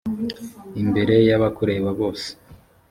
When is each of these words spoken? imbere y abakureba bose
imbere 0.81 1.15
y 1.27 1.31
abakureba 1.37 1.89
bose 1.99 2.29